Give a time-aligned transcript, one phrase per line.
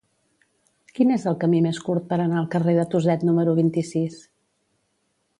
[0.99, 4.17] Quin és el camí més curt per anar al carrer de Tuset número vint-i-sis?